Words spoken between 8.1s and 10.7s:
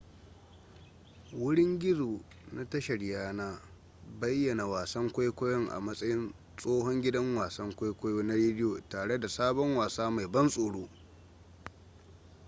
na rediyo tare da sabon wasa mai ban